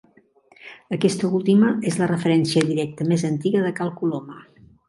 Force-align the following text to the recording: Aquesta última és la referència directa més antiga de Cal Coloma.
Aquesta 0.97 1.29
última 1.41 1.69
és 1.93 1.99
la 2.01 2.09
referència 2.13 2.67
directa 2.73 3.11
més 3.13 3.29
antiga 3.33 3.65
de 3.67 3.75
Cal 3.83 3.97
Coloma. 4.01 4.43